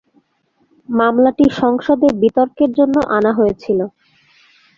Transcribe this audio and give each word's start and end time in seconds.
মামলাটি 0.89 1.45
সংসদে 1.61 2.07
বিতর্কের 2.21 2.71
জন্য 2.79 2.95
আনা 3.17 3.31
হয়েছিল। 3.39 3.79